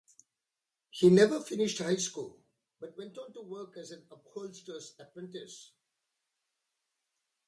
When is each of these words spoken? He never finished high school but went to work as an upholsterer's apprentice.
He 0.89 1.11
never 1.11 1.39
finished 1.41 1.77
high 1.77 1.97
school 1.97 2.41
but 2.79 2.97
went 2.97 3.13
to 3.13 3.41
work 3.43 3.77
as 3.77 3.91
an 3.91 4.03
upholsterer's 4.09 4.95
apprentice. 4.97 5.73